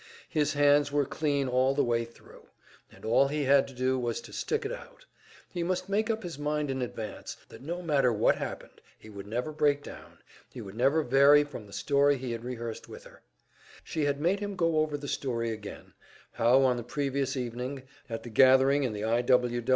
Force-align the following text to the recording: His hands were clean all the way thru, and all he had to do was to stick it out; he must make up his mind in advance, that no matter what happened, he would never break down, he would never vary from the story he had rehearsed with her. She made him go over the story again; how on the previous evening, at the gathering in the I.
His 0.29 0.53
hands 0.53 0.91
were 0.91 1.05
clean 1.05 1.47
all 1.47 1.75
the 1.75 1.83
way 1.83 2.05
thru, 2.05 2.47
and 2.91 3.05
all 3.05 3.27
he 3.27 3.43
had 3.43 3.67
to 3.67 3.73
do 3.75 3.99
was 3.99 4.19
to 4.21 4.33
stick 4.33 4.65
it 4.65 4.71
out; 4.71 5.05
he 5.47 5.61
must 5.61 5.89
make 5.89 6.09
up 6.09 6.23
his 6.23 6.39
mind 6.39 6.71
in 6.71 6.81
advance, 6.81 7.37
that 7.49 7.61
no 7.61 7.83
matter 7.83 8.11
what 8.11 8.35
happened, 8.37 8.81
he 8.97 9.11
would 9.11 9.27
never 9.27 9.51
break 9.51 9.83
down, 9.83 10.17
he 10.49 10.59
would 10.59 10.73
never 10.73 11.03
vary 11.03 11.43
from 11.43 11.67
the 11.67 11.71
story 11.71 12.17
he 12.17 12.31
had 12.31 12.43
rehearsed 12.43 12.89
with 12.89 13.03
her. 13.03 13.21
She 13.83 14.11
made 14.13 14.39
him 14.39 14.55
go 14.55 14.79
over 14.79 14.97
the 14.97 15.07
story 15.07 15.51
again; 15.51 15.93
how 16.31 16.63
on 16.63 16.77
the 16.77 16.83
previous 16.83 17.37
evening, 17.37 17.83
at 18.09 18.23
the 18.23 18.31
gathering 18.31 18.81
in 18.83 18.93
the 18.93 19.05
I. 19.05 19.23